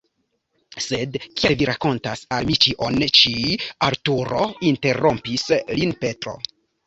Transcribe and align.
"Sed 0.83 1.17
kial 1.41 1.53
Vi 1.59 1.67
rakontas 1.69 2.23
al 2.37 2.47
mi 2.51 2.55
ĉion 2.65 2.97
ĉi? 3.19 3.33
Arturo?" 3.89 4.41
interrompis 4.73 5.47
lin 5.81 5.95
Petro. 6.03 6.35